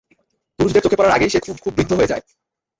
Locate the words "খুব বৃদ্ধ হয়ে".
1.63-2.11